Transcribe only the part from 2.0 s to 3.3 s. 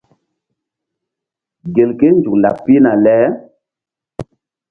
nzuk laɓ pihna le.